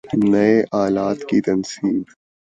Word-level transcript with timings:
نئے 0.31 0.53
آلات 0.83 1.19
کی 1.29 1.37
تنصیب 1.47 2.03